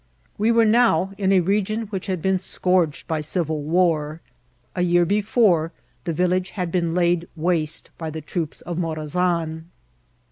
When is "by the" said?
7.99-8.23